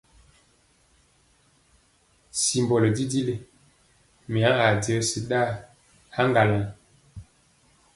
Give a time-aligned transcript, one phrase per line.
[2.43, 3.35] Simbɔlɔ jijili,
[4.31, 5.49] mya aa jɔsi ɗaa
[6.15, 6.63] haŋgalaŋ.